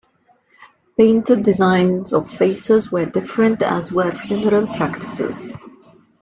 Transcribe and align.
Painted 0.97 1.43
designs 1.43 2.11
on 2.11 2.25
faces 2.25 2.91
were 2.91 3.05
different, 3.05 3.61
as 3.61 3.91
were 3.91 4.11
funeral 4.11 4.65
practices. 4.65 5.53